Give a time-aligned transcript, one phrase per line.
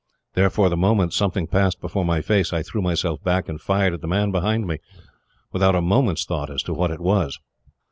[0.33, 4.01] Therefore, the moment something passed before my face, I threw myself back and fired at
[4.01, 4.79] the man behind me,
[5.51, 7.37] without a moment's thought as to what it was."